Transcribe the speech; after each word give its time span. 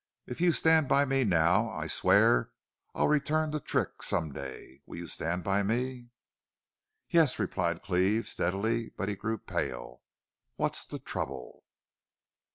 If 0.25 0.41
you 0.41 0.51
stand 0.51 0.87
by 0.87 1.05
me 1.05 1.23
now 1.23 1.69
I 1.69 1.85
swear 1.85 2.49
I'll 2.95 3.07
return 3.07 3.51
the 3.51 3.59
trick 3.59 4.01
some 4.01 4.31
day.... 4.31 4.81
Will 4.87 4.97
you 4.97 5.05
stand 5.05 5.43
by 5.43 5.61
me?" 5.61 6.09
"Yes," 7.11 7.37
replied 7.37 7.83
Cleve, 7.83 8.27
steadily, 8.27 8.89
but 8.97 9.09
he 9.09 9.15
grew 9.15 9.37
pale. 9.37 10.01
"What's 10.55 10.87
the 10.87 10.97
trouble?" 10.97 11.65